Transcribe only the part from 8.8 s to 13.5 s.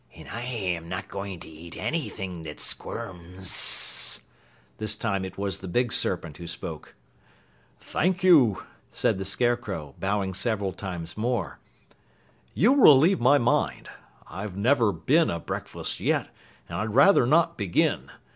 said the Scarecrow, bowing several times more. "You relieve my